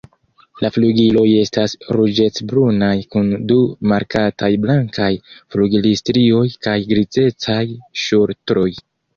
[0.63, 3.59] La flugiloj estas ruĝecbrunaj kun du
[3.91, 5.11] markataj blankaj
[5.57, 7.63] flugilstrioj kaj grizecaj
[8.07, 8.69] ŝultroj.